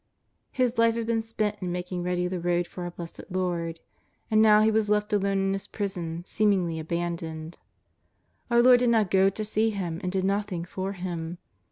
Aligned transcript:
His 0.51 0.79
life 0.79 0.95
had 0.95 1.05
been 1.05 1.21
spent 1.21 1.57
in 1.61 1.71
making 1.71 2.01
ready 2.01 2.27
the 2.27 2.39
road 2.39 2.65
for 2.65 2.85
our 2.85 2.89
Blessed 2.89 3.21
Lord. 3.29 3.79
And 4.31 4.41
now 4.41 4.61
he 4.61 4.71
was 4.71 4.89
left 4.89 5.13
alone 5.13 5.37
in 5.37 5.53
his 5.53 5.67
prison, 5.67 6.23
seemingly 6.25 6.79
abandoned. 6.79 7.59
Our 8.49 8.63
Lord 8.63 8.79
did 8.79 8.89
not 8.89 9.11
go 9.11 9.29
to 9.29 9.45
see 9.45 9.69
him 9.69 9.99
and 10.01 10.11
did 10.11 10.23
nothing 10.25 10.65
for 10.65 10.93
him. 10.93 11.37